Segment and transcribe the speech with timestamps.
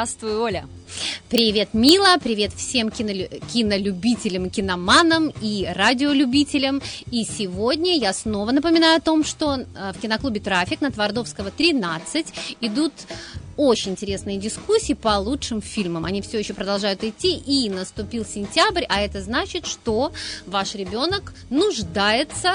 [0.00, 0.66] Здравствуй, Оля.
[1.28, 3.28] Привет, Мила, привет всем кинолю...
[3.52, 6.80] кинолюбителям, киноманам и радиолюбителям.
[7.10, 12.26] И сегодня я снова напоминаю о том, что э, в киноклубе «Трафик» на Твардовского 13
[12.62, 12.94] идут
[13.60, 16.06] очень интересные дискуссии по лучшим фильмам.
[16.06, 20.12] Они все еще продолжают идти, и наступил сентябрь, а это значит, что
[20.46, 22.54] ваш ребенок нуждается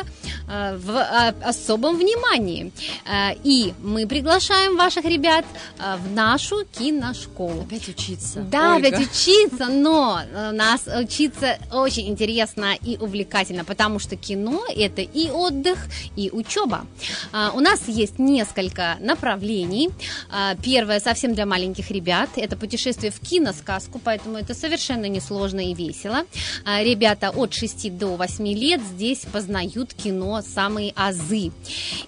[0.49, 2.71] э, в э, особом внимании.
[3.05, 5.45] Э, и мы приглашаем ваших ребят
[5.77, 7.61] э, в нашу киношколу.
[7.61, 8.39] Опять учиться.
[8.41, 8.87] Да, Ольга.
[8.87, 15.29] опять учиться, но у нас учиться очень интересно и увлекательно, потому что кино это и
[15.29, 15.77] отдых,
[16.15, 16.87] и учеба.
[17.31, 19.89] А, У нас есть несколько направлений.
[20.31, 22.29] А, Первое совсем для маленьких ребят.
[22.35, 26.23] Это путешествие в киносказку, поэтому это совершенно несложно и весело.
[26.65, 31.51] А, Ребята от 6 до 8 лет здесь познают кино самые азы.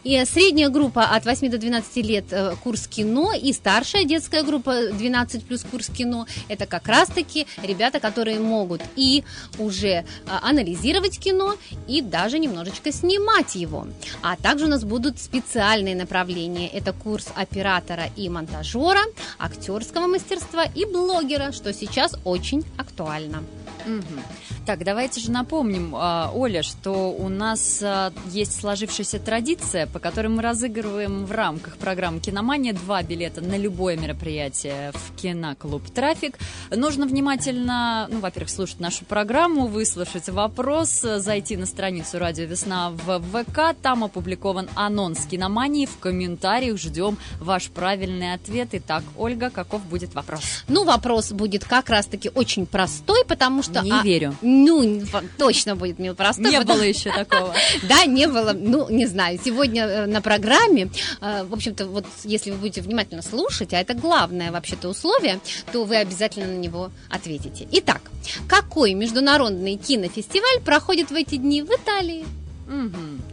[0.03, 4.87] И средняя группа от 8 до 12 лет э, курс кино и старшая детская группа
[4.91, 9.23] 12 плюс курс кино это как раз-таки ребята, которые могут и
[9.57, 11.55] уже анализировать кино
[11.87, 13.87] и даже немножечко снимать его.
[14.21, 16.67] А также у нас будут специальные направления.
[16.67, 18.29] Это курс оператора и
[18.77, 19.01] монтажера,
[19.39, 23.43] актерского мастерства и блогера, что сейчас очень актуально.
[23.85, 24.21] Мгм.
[24.67, 30.27] Так, давайте же напомним, а, Оля, что у нас а, есть сложившаяся традиция, по которой
[30.27, 36.37] мы разыгрываем в рамках программы «Киномания» два билета на любое мероприятие в киноклуб «Трафик».
[36.69, 43.21] Нужно внимательно, ну, во-первых, слушать нашу программу, выслушать вопрос, зайти на страницу «Радио Весна» в
[43.21, 48.67] ВК, там опубликован анонс «Киномании», в комментариях ждем ваш правильный ответ.
[48.73, 50.41] Итак, Ольга, каков будет вопрос?
[50.67, 53.79] Ну, вопрос будет как раз-таки очень простой, потому что...
[53.81, 54.35] Не а, верю.
[54.65, 55.03] Ну,
[55.37, 56.49] точно будет мил простой.
[56.51, 57.53] Не потому- было еще такого.
[57.83, 59.39] Да, не было, ну, не знаю.
[59.43, 60.89] Сегодня э, на программе,
[61.21, 65.39] э, в общем-то, вот если вы будете внимательно слушать, а это главное вообще-то условие,
[65.71, 67.67] то вы обязательно на него ответите.
[67.71, 68.01] Итак,
[68.47, 72.25] какой международный кинофестиваль проходит в эти дни в Италии?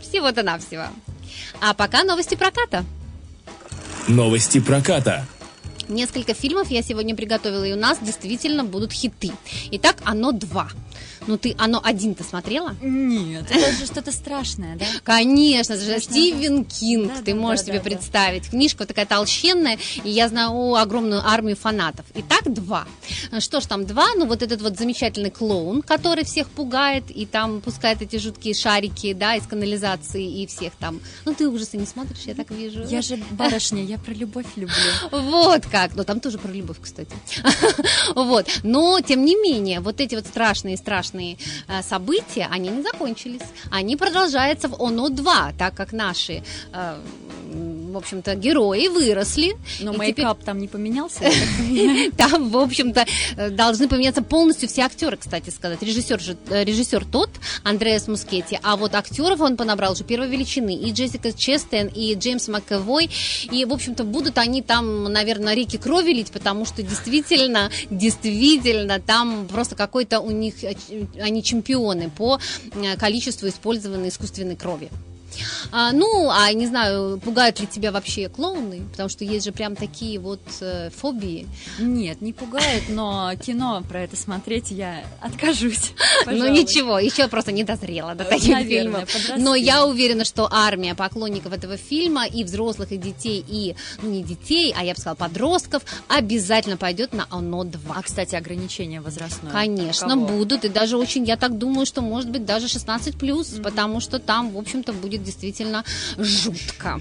[0.00, 0.84] Всего-то навсего.
[1.60, 2.84] А пока новости проката.
[4.08, 5.26] Новости проката.
[5.88, 9.32] Несколько фильмов я сегодня приготовила, и у нас действительно будут хиты.
[9.72, 10.68] Итак, оно два.
[11.26, 12.74] Ну ты оно один-то смотрела?
[12.80, 14.84] Нет, это же что-то страшное, да?
[15.02, 18.50] Конечно же, Стивен Кинг, Да, ты да, можешь да, себе представить.
[18.50, 22.06] Книжка такая толщенная, и я знаю огромную армию фанатов.
[22.14, 22.86] Итак, два.
[23.38, 24.08] Что ж там два?
[24.16, 29.12] Ну вот этот вот замечательный клоун, который всех пугает, и там пускает эти жуткие шарики,
[29.12, 31.00] да, из канализации, и всех там...
[31.24, 32.84] Ну ты ужасы не смотришь, я так вижу.
[32.88, 34.74] Я же барышня, я про любовь люблю.
[35.10, 35.94] Вот как.
[35.94, 37.12] Ну, там тоже про любовь, кстати.
[38.14, 38.46] Вот.
[38.62, 43.42] Но, тем не менее, вот эти вот страшные-страшные э, события, они не закончились.
[43.70, 46.42] Они продолжаются в ОНО-2, так как наши,
[46.72, 47.00] м,
[47.94, 49.56] в общем-то, герои выросли.
[49.80, 51.20] Но мейкап там не поменялся?
[52.16, 53.06] Там, в общем-то,
[53.36, 55.82] э, должны поменяться полностью все актеры, кстати сказать.
[55.82, 57.30] Режиссер, же, э, режиссер тот,
[57.62, 60.74] Андреас Мускетти, а вот актеров он понабрал уже первой величины.
[60.74, 63.10] И Джессика Честен, и Джеймс МcЭвой.
[63.50, 69.46] И, в общем-то, будут они там, наверное, реки крови лить, потому что действительно, действительно, там
[69.46, 70.74] просто какой-то у них, э,
[71.20, 72.40] они чемпионы по
[72.98, 74.90] количеству использованной искусственной крови.
[75.72, 79.76] А, ну, а не знаю, пугают ли тебя вообще клоуны, потому что есть же прям
[79.76, 81.46] такие вот э, фобии.
[81.78, 85.92] Нет, не пугает, но кино про это смотреть я откажусь.
[86.26, 86.58] Ну пожалуй.
[86.58, 89.12] ничего, еще просто не дозрела до таких Наверное, фильмов.
[89.12, 89.44] подрастем.
[89.44, 94.22] Но я уверена, что армия поклонников этого фильма и взрослых, и детей, и ну не
[94.22, 97.94] детей, а я бы сказала подростков, обязательно пойдет на оно 2.
[97.94, 99.52] А, кстати, ограничения возрастное.
[99.52, 100.26] Конечно, Кого?
[100.26, 100.64] будут.
[100.64, 104.50] И даже очень, я так думаю, что может быть даже 16 плюс, потому что там,
[104.50, 105.84] в общем-то, будет действительно
[106.18, 107.00] жутко.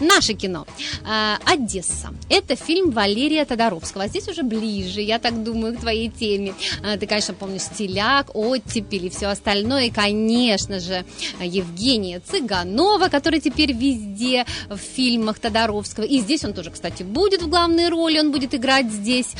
[0.00, 0.66] Наше кино.
[1.04, 2.12] А, Одесса.
[2.28, 4.04] Это фильм Валерия Тодоровского.
[4.04, 6.54] А здесь уже ближе, я так думаю, к твоей теме.
[6.82, 9.86] А, Ты, конечно, помнишь «Стиляк», «Оттепель» и все остальное.
[9.86, 11.04] И, конечно же,
[11.40, 16.04] Евгения Цыганова, которая теперь везде в фильмах Тодоровского.
[16.04, 18.18] И здесь он тоже, кстати, будет в главной роли.
[18.18, 19.32] Он будет играть здесь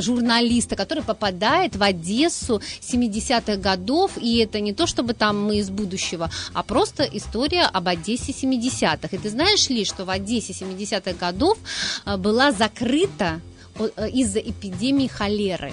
[0.00, 4.12] журналиста, который попадает в Одессу 70-х годов.
[4.20, 9.08] И это не то, чтобы там мы из будущего, а просто история об Одессе 70-х.
[9.10, 11.58] И ты знаешь ли, что в Одессе 70-х годов
[12.04, 13.40] э, была закрыта
[13.78, 15.72] э, из-за эпидемии холеры?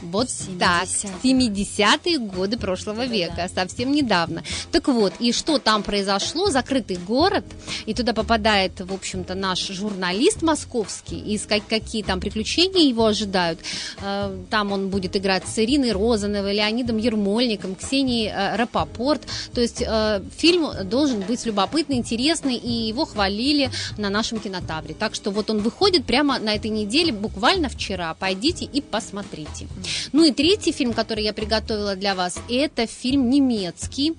[0.00, 0.28] Вот
[0.58, 0.84] так,
[1.22, 4.42] 70-е годы прошлого века, совсем недавно.
[4.70, 6.50] Так вот, и что там произошло?
[6.50, 7.44] Закрытый город,
[7.86, 13.60] и туда попадает, в общем-то, наш журналист московский, и какие там приключения его ожидают.
[14.00, 19.22] Э, там он будет играть с Ириной Розановой, Леонидом Ермольником, Ксенией э, Рапопорт.
[19.52, 24.94] То есть э, фильм должен быть любопытный, интересный, и его хвалили на нашем кинотавре.
[24.94, 28.14] Так что вот он выходит прямо на этой неделе, буквально вчера.
[28.14, 29.68] Пойдите и посмотрите.
[30.12, 34.14] Ну и третий фильм, который я приготовила для вас, это фильм немецкий.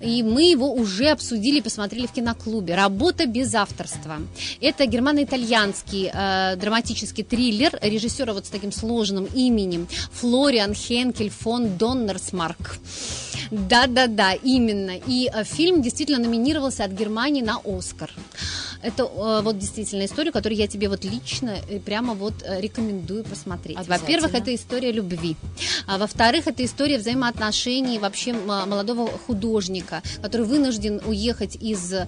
[0.00, 2.74] И мы его уже обсудили, посмотрели в киноклубе.
[2.74, 4.18] «Работа без авторства».
[4.60, 12.78] Это германо-итальянский э, драматический триллер режиссера вот с таким сложным именем Флориан Хенкель фон Доннерсмарк.
[13.50, 14.92] Да-да-да, именно.
[15.06, 18.10] И э, фильм действительно номинировался от Германии на Оскар.
[18.86, 23.24] Это э, вот действительно история, которую я тебе вот лично э, прямо вот э, рекомендую
[23.24, 23.76] посмотреть.
[23.88, 25.36] Во-первых, это история любви.
[25.88, 32.06] А во-вторых, это история взаимоотношений вообще молодого художника, который вынужден уехать из э,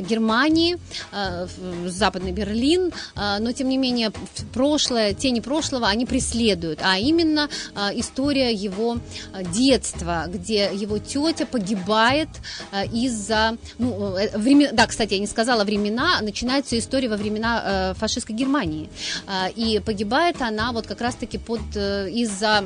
[0.00, 0.78] Германии
[1.12, 1.46] э,
[1.84, 4.10] в Западный Берлин, э, но тем не менее
[4.52, 8.98] прошлое, тени прошлого они преследуют, а именно э, история его
[9.54, 12.28] детства, где его тетя погибает
[12.72, 14.74] э, из-за ну, э, времен...
[14.74, 18.88] да, кстати, я не сказала времена начинается история во времена э, фашистской Германии.
[19.26, 22.62] Э, и погибает она вот как раз-таки под э, из-за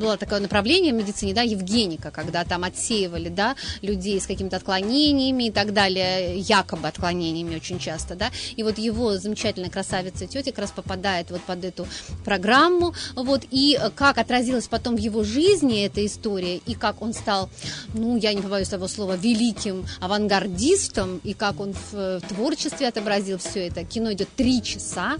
[0.00, 5.44] было такое направление в медицине, да, Евгеника, когда там отсеивали, да, людей с какими-то отклонениями
[5.44, 8.30] и так далее, якобы отклонениями очень часто, да.
[8.56, 11.86] И вот его замечательная красавица тетя как раз попадает вот под эту
[12.24, 17.50] программу, вот, и как отразилась потом в его жизни эта история, и как он стал,
[17.94, 22.88] ну, я не побоюсь того слова, великим авангардистом, и как он в, в творчестве творчестве
[22.88, 23.84] отобразил все это.
[23.84, 25.16] Кино идет три часа,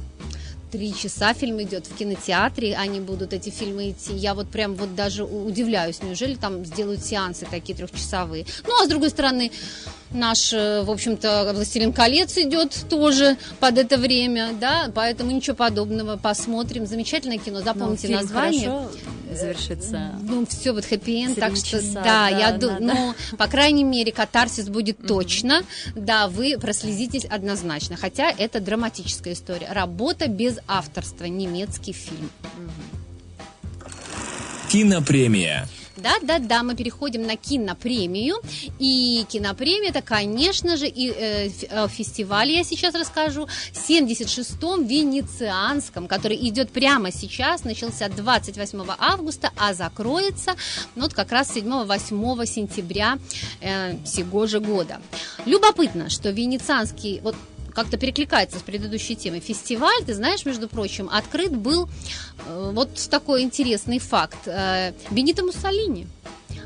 [0.73, 4.15] три часа фильм идет в кинотеатре, они будут эти фильмы идти.
[4.15, 8.47] Я вот прям вот даже удивляюсь, неужели там сделают сеансы такие трехчасовые.
[8.67, 9.53] Ну, а с другой стороны,
[10.15, 16.17] Наш, э, в общем-то, «Властелин колец» идет тоже под это время, да, поэтому ничего подобного.
[16.17, 16.87] Посмотрим.
[16.87, 18.89] Замечательное кино, запомните ну, название.
[19.33, 20.11] Завершится.
[20.23, 24.13] Ну, все, вот хэппи-энд, так что, часа, да, да, я думаю, ну, по крайней мере,
[24.13, 25.63] катарсис будет точно,
[25.95, 29.69] да, вы прослезитесь однозначно, хотя это драматическая история.
[29.71, 32.31] Работа без авторства, немецкий фильм.
[34.69, 35.69] Кинопремия.
[35.97, 38.37] Да-да-да, мы переходим на кинопремию.
[38.79, 46.37] И кинопремия это, конечно же, и э, э фестиваль, я сейчас расскажу, 76-м Венецианском, который
[46.49, 50.55] идет прямо сейчас, начался 28 августа, а закроется
[50.95, 53.19] ну, вот как раз 7-8 сентября
[53.61, 55.01] э, сего же года.
[55.45, 57.37] Любопытно, что Венецианский, вот
[57.73, 59.41] как-то перекликается с предыдущей темой.
[59.41, 61.89] Фестиваль, ты знаешь, между прочим, открыт был
[62.47, 64.47] э, вот такой интересный факт.
[64.47, 66.07] Э, Бенито Муссолини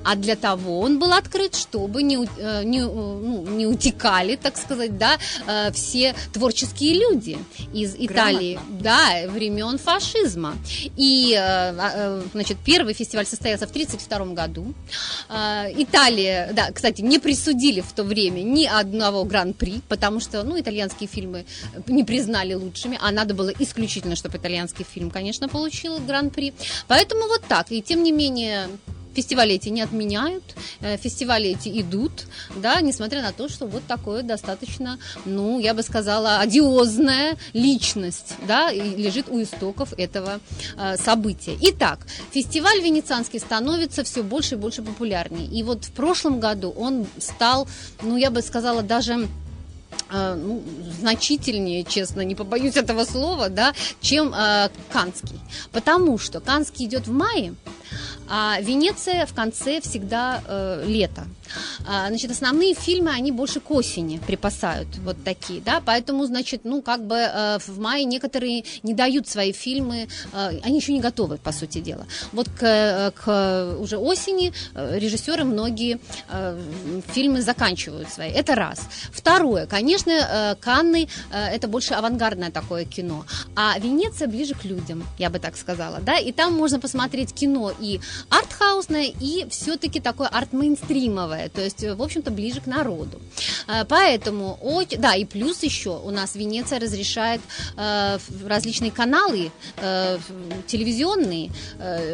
[0.06, 4.56] а для того он был открыт, чтобы не, э, не, э, ну, не утекали, так
[4.56, 7.38] сказать, да, э, все творческие люди
[7.74, 8.82] из Италии, Грамотно.
[8.82, 10.54] да, времен фашизма.
[10.96, 14.74] И, а, значит, первый фестиваль состоялся в 1932 году.
[15.28, 21.08] Италия, да, кстати, не присудили в то время ни одного гран-при, потому что, ну, итальянские
[21.08, 21.46] фильмы
[21.88, 26.54] не признали лучшими, а надо было исключительно, чтобы итальянский фильм, конечно, получил гран-при.
[26.86, 27.72] Поэтому вот так.
[27.72, 28.68] И тем не менее,
[29.16, 30.44] фестивали эти не отменяют,
[30.80, 32.26] э, фестивали эти идут,
[32.56, 38.70] да, несмотря на то, что вот такое достаточно, ну, я бы сказала, одиозная личность, да,
[38.72, 40.40] лежит у истоков этого
[40.76, 41.56] э, события.
[41.60, 45.46] Итак, фестиваль венецианский становится все больше и больше популярнее.
[45.46, 47.66] И вот в прошлом году он стал,
[48.02, 49.28] ну, я бы сказала, даже
[50.10, 50.62] э, ну,
[51.00, 55.40] значительнее, честно, не побоюсь этого слова, да, чем э, Канский.
[55.72, 57.54] Потому что Канский идет в мае,
[58.28, 61.24] а Венеция в конце всегда э, лето.
[61.86, 66.82] А, значит, основные фильмы, они больше к осени припасают, вот такие, да, поэтому, значит, ну,
[66.82, 71.38] как бы э, в мае некоторые не дают свои фильмы, э, они еще не готовы,
[71.38, 72.06] по сути дела.
[72.32, 76.58] Вот к, э, к уже осени э, режиссеры многие э,
[77.12, 78.80] фильмы заканчивают свои, это раз.
[79.12, 85.04] Второе, конечно, э, Канны э, это больше авангардное такое кино, а Венеция ближе к людям,
[85.18, 90.28] я бы так сказала, да, и там можно посмотреть кино и артхаусное и все-таки такое
[90.28, 93.20] арт-мейнстримовое, то есть, в общем-то, ближе к народу.
[93.66, 94.58] Э, поэтому,
[94.98, 97.40] да, и плюс еще у нас Венеция разрешает
[97.76, 100.18] э, различные каналы э,
[100.66, 101.50] телевизионные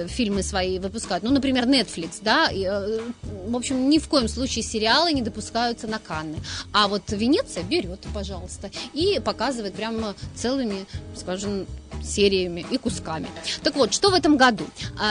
[0.09, 1.25] фильмы свои выпускают.
[1.25, 6.39] Ну, например, Netflix, да, в общем, ни в коем случае сериалы не допускаются на Канны.
[6.73, 11.67] А вот Венеция берет, пожалуйста, и показывает прямо целыми, скажем,
[12.03, 13.29] сериями и кусками.
[13.63, 14.65] Так вот, что в этом году?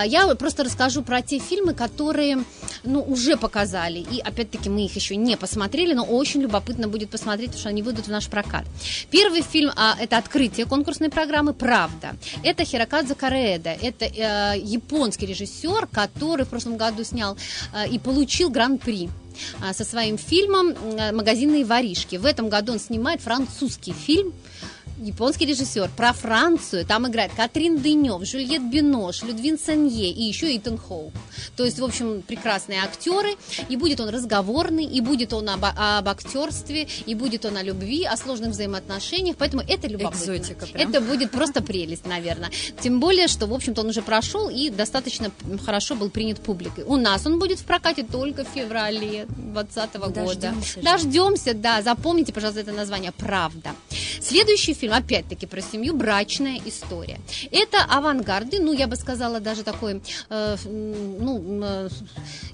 [0.05, 2.43] Я просто расскажу про те фильмы, которые
[2.83, 3.99] ну, уже показали.
[3.99, 7.83] И опять-таки мы их еще не посмотрели, но очень любопытно будет посмотреть, потому что они
[7.83, 8.65] выйдут в наш прокат.
[9.11, 12.15] Первый фильм а, это открытие конкурсной программы «Правда».
[12.43, 13.77] Это Хирокадзе Кареэда.
[13.79, 17.37] Это э, японский режиссер, который в прошлом году снял
[17.73, 19.09] э, и получил гран-при
[19.61, 20.75] а, со своим фильмом
[21.13, 22.15] «Магазинные воришки».
[22.15, 24.33] В этом году он снимает французский фильм
[25.01, 26.85] японский режиссер про Францию.
[26.85, 31.13] Там играет Катрин Денев, Жюльет Бинош, Людвин Санье и еще Итан Хоук.
[31.55, 33.35] То есть, в общем, прекрасные актеры.
[33.69, 38.05] И будет он разговорный, и будет он об, об актерстве, и будет он о любви,
[38.05, 39.35] о сложных взаимоотношениях.
[39.37, 40.37] Поэтому это любопытно.
[40.37, 40.89] Экзотика прям.
[40.89, 42.51] Это будет просто прелесть, наверное.
[42.79, 45.31] Тем более, что, в общем-то, он уже прошел и достаточно
[45.65, 46.83] хорошо был принят публикой.
[46.83, 50.53] У нас он будет в прокате только в феврале 2020 года.
[50.81, 51.81] Дождемся, да.
[51.81, 53.71] Запомните, пожалуйста, это название «Правда».
[54.21, 57.19] Следующий фильм, опять-таки, про семью «Брачная история».
[57.51, 61.89] Это авангарды, ну, я бы сказала, даже такой, э, ну, э,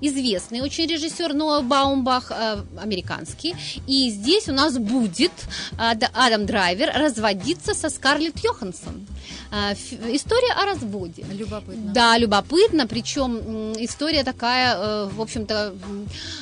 [0.01, 3.55] известный очень режиссер Ноа Баумбах, э, американский.
[3.87, 5.31] И здесь у нас будет
[5.79, 9.07] э, Адам Драйвер разводиться со Скарлетт Йоханссон.
[9.51, 9.73] Э,
[10.13, 11.25] история о разводе.
[11.31, 11.93] Любопытно.
[11.93, 15.73] Да, любопытно, причем история такая, э, в общем-то,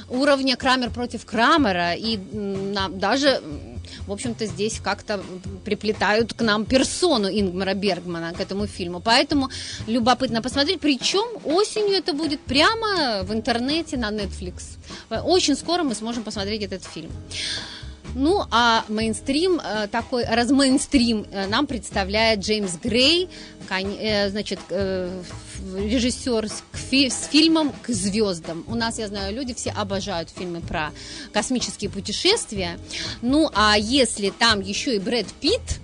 [0.10, 2.18] уровня Крамер против Крамера, и
[2.92, 3.42] даже
[4.08, 5.22] в общем-то, здесь как-то
[5.64, 9.00] приплетают к нам персону Ингмара Бергмана к этому фильму.
[9.00, 9.50] Поэтому
[9.88, 10.80] любопытно посмотреть.
[10.80, 14.78] Причем осенью это будет прямо в интернете на Netflix.
[15.10, 17.12] Очень скоро мы сможем посмотреть этот фильм.
[18.16, 23.30] Ну, а мейнстрим, э, такой размейнстрим э, нам представляет Джеймс Грей,
[23.70, 24.60] э, значит,
[25.74, 28.64] режиссер с фильмом «К звездам».
[28.68, 30.92] У нас, я знаю, люди все обожают фильмы про
[31.34, 32.80] космические путешествия.
[33.22, 35.80] Ну, а если там еще и Брэд Питт,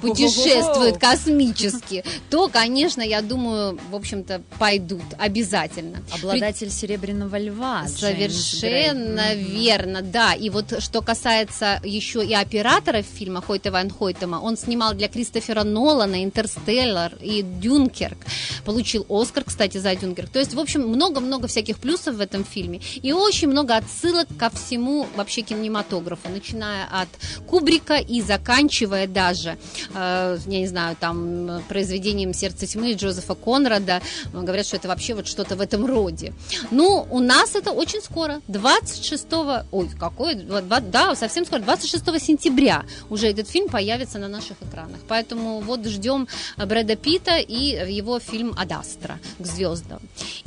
[0.00, 6.02] путешествуют космически, то, конечно, я думаю, в общем-то, пойдут обязательно.
[6.12, 6.74] Обладатель При...
[6.74, 7.86] серебряного льва.
[7.88, 10.34] Совершенно верно, да.
[10.34, 15.64] И вот что касается еще и операторов фильма Хойта Ван Хойтема, он снимал для Кристофера
[15.64, 18.18] Нолана Интерстеллар и Дюнкерк.
[18.64, 20.30] Получил Оскар, кстати, за Дюнкерк.
[20.30, 22.80] То есть, в общем, много-много всяких плюсов в этом фильме.
[23.02, 27.08] И очень много отсылок ко всему вообще кинематографу, начиная от
[27.46, 29.56] Кубрика и заканчивая даже
[29.94, 34.00] я не знаю, там, произведением «Сердце тьмы» Джозефа Конрада.
[34.32, 36.32] Говорят, что это вообще вот что-то в этом роде.
[36.70, 39.26] Ну, у нас это очень скоро, 26
[39.72, 45.00] ой, какой, да, совсем скоро, 26 сентября уже этот фильм появится на наших экранах.
[45.08, 50.00] Поэтому вот ждем Брэда Питта и его фильм «Адастра» к звездам.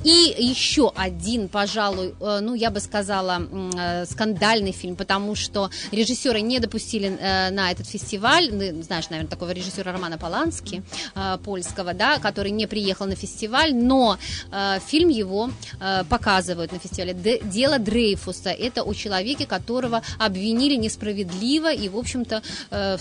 [0.03, 6.41] И еще один, пожалуй, э, ну, я бы сказала, э, скандальный фильм, потому что режиссеры
[6.41, 8.49] не допустили на этот фестиваль,
[8.83, 10.83] знаешь, наверное, такого режиссера Романа Полански,
[11.15, 14.17] э, польского, да, который не приехал на фестиваль, но
[14.51, 17.13] э, фильм его э, показывают на фестивале.
[17.43, 18.49] Дело Дрейфуса.
[18.49, 22.41] Это о человеке, которого обвинили несправедливо, и, в общем-то,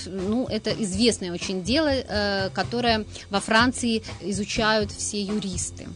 [0.06, 5.86] ну, это известное очень дело, которое во Франции изучают все юристы.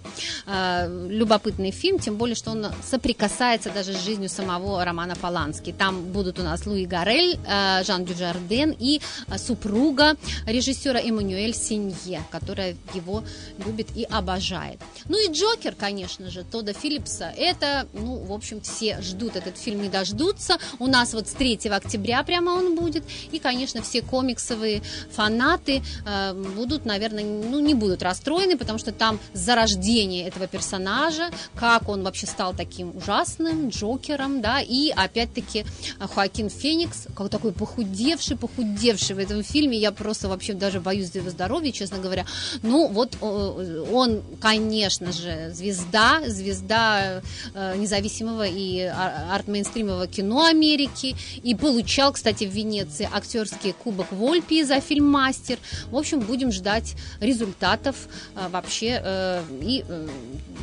[1.09, 5.73] Любопытный фильм, тем более, что он соприкасается даже с жизнью самого Романа Полански.
[5.77, 7.39] Там будут у нас Луи Гарель,
[7.85, 9.01] Жан Дюжарден и
[9.37, 10.10] супруга
[10.47, 13.25] режиссера Эммануэль Синье, которая его
[13.65, 14.81] любит и обожает.
[15.09, 17.33] Ну и Джокер, конечно же, Тода Филлипса.
[17.37, 20.59] Это, ну, в общем, все ждут этот фильм, не дождутся.
[20.79, 23.05] У нас вот с 3 октября прямо он будет.
[23.33, 29.19] И, конечно, все комиксовые фанаты э, будут, наверное, ну, не будут расстроены, потому что там
[29.33, 35.65] зарождение этого персонажа, как он вообще стал таким ужасным Джокером, да, и опять-таки
[35.99, 41.19] Хоакин Феникс, как такой похудевший, похудевший в этом фильме, я просто вообще даже боюсь за
[41.19, 42.25] его здоровье, честно говоря.
[42.63, 47.21] Ну, вот э, он, конечно же, звезда, звезда
[47.55, 51.15] э, независимого и арт-мейнстримового кино Америки.
[51.43, 55.59] И получал, кстати, в Венеции актерский кубок Вольпи за фильм «Мастер».
[55.91, 57.97] В общем, будем ждать результатов
[58.35, 59.85] э, вообще и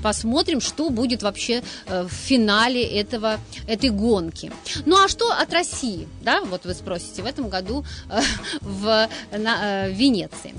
[0.02, 4.52] посмотрим, что будет вообще в финале этого, этой гонки.
[4.86, 6.08] Ну, а что от России?
[6.22, 7.86] Да, вот вы спросите, в этом году
[8.62, 10.54] в на, э, Венеции.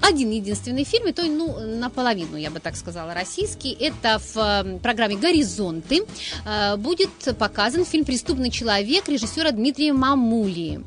[0.00, 3.72] Один единственный фильм, и то ну, наполовину, я бы так сказала, российский.
[3.72, 6.04] Это в э, программе «Горизонты»
[6.46, 10.82] э, будет показан фильм «Преступный человек» режиссера Дмитрия Мамулии.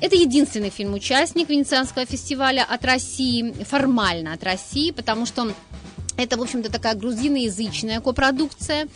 [0.00, 5.52] Это единственный фильм-участник Венецианского фестиваля от России, формально от России, потому что
[6.16, 8.88] это, в общем-то, такая грузиноязычная копродукция.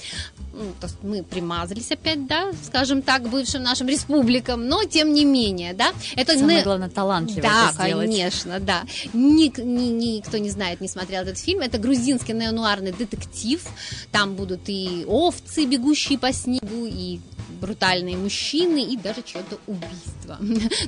[0.53, 5.25] Ну, то есть мы примазались опять, да, скажем так, бывшим нашим республикам, но тем не
[5.25, 5.93] менее, да.
[6.17, 6.65] Это Самое не...
[6.65, 8.07] главное, талантливо Да, это сделать.
[8.07, 8.83] конечно, да.
[9.13, 11.61] Ник, ни, никто не знает, не смотрел этот фильм.
[11.61, 13.65] Это грузинский неонуарный детектив.
[14.11, 17.21] Там будут и овцы, бегущие по снегу, и
[17.61, 20.39] брутальные мужчины и даже чье-то убийство.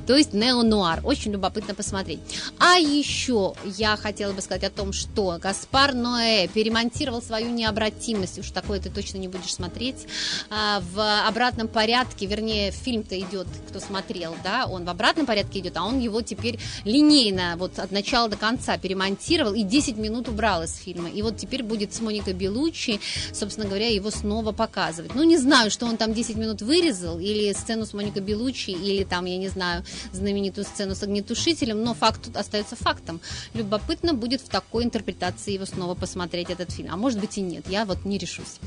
[0.07, 1.01] То есть неонуар.
[1.03, 2.19] Очень любопытно посмотреть.
[2.59, 8.39] А еще я хотела бы сказать о том, что Гаспар Ноэ перемонтировал свою необратимость.
[8.39, 10.07] Уж такое ты точно не будешь смотреть.
[10.49, 15.77] А, в обратном порядке, вернее, фильм-то идет, кто смотрел, да, он в обратном порядке идет,
[15.77, 20.63] а он его теперь линейно, вот от начала до конца перемонтировал и 10 минут убрал
[20.63, 21.09] из фильма.
[21.09, 22.99] И вот теперь будет с Моникой Белучи,
[23.31, 25.15] собственно говоря, его снова показывать.
[25.15, 29.03] Ну, не знаю, что он там 10 минут вырезал, или сцену с Моникой Белучи, или
[29.03, 33.21] там, я не знаю, знаменитую сцену с огнетушителем, но факт тут остается фактом.
[33.53, 36.89] Любопытно будет в такой интерпретации его снова посмотреть этот фильм.
[36.91, 38.59] А может быть и нет, я вот не решусь.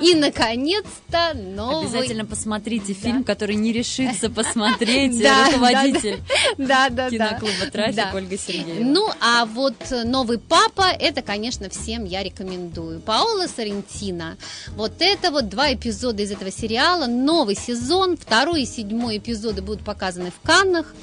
[0.00, 1.88] И, наконец-то, новый...
[1.88, 6.20] Обязательно посмотрите фильм, который не решится посмотреть руководитель
[6.58, 8.84] да, да, киноклуба «Трафик» Ольга Сергеева.
[8.84, 9.74] Ну, а вот
[10.04, 13.00] новый папа, это, конечно, всем я рекомендую.
[13.00, 14.36] Паоло Соррентино.
[14.76, 18.16] Вот это вот два эпизода из этого сериала сериала новый сезон.
[18.16, 20.94] Второй и седьмой эпизоды будут показаны в Каннах.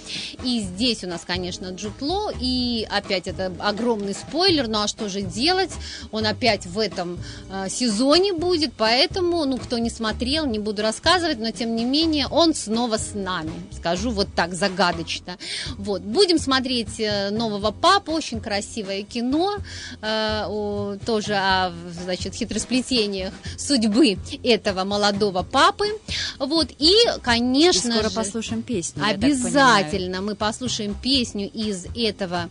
[0.43, 2.31] И здесь у нас, конечно, Джутло.
[2.39, 4.67] И опять это огромный спойлер.
[4.67, 5.71] Ну а что же делать?
[6.11, 7.17] Он опять в этом
[7.49, 8.73] э, сезоне будет.
[8.83, 11.39] Поэтому, ну, кто не смотрел, не буду рассказывать.
[11.39, 13.53] Но, тем не менее, он снова с нами.
[13.71, 15.37] Скажу вот так, загадочно.
[15.77, 16.01] Вот.
[16.01, 18.11] Будем смотреть э, нового папу.
[18.11, 19.55] Очень красивое кино.
[20.01, 21.71] Э, о, тоже о,
[22.03, 25.85] значит, хитросплетениях судьбы этого молодого папы.
[26.37, 28.15] Вот, и, конечно и скоро же...
[28.15, 32.49] послушаем песню, Обязательно мы послушаем песню из этого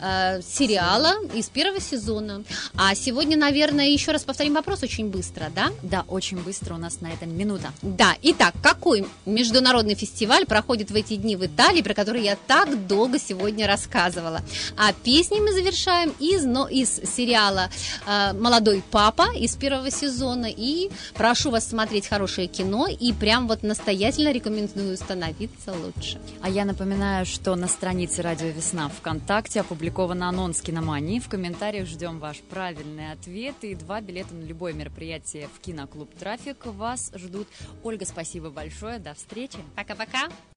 [0.00, 2.42] э, сериала, из первого сезона.
[2.74, 5.73] А сегодня, наверное, еще раз повторим вопрос очень быстро, да?
[5.82, 7.72] Да, очень быстро, у нас на этом минута.
[7.82, 12.86] Да, итак, какой международный фестиваль проходит в эти дни в Италии, про который я так
[12.86, 14.40] долго сегодня рассказывала?
[14.76, 17.70] А песни мы завершаем из, но, из сериала
[18.06, 20.46] э, «Молодой папа» из первого сезона.
[20.48, 26.20] И прошу вас смотреть хорошее кино, и прям вот настоятельно рекомендую становиться лучше.
[26.40, 31.20] А я напоминаю, что на странице Радио Весна ВКонтакте опубликован анонс киномании.
[31.20, 36.66] В комментариях ждем ваш правильный ответ и два билета на любое мероприятие в киноклуб «Трафик»
[36.66, 37.48] вас ждут.
[37.82, 38.98] Ольга, спасибо большое.
[38.98, 39.58] До встречи.
[39.76, 40.28] Пока-пока.